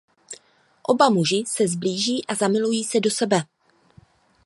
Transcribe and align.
Oba 0.83 1.09
muži 1.09 1.43
se 1.47 1.67
sblíží 1.67 2.25
a 2.25 2.35
zamilují 2.35 2.83
se 2.83 2.99
do 2.99 3.09
sebe. 3.09 3.43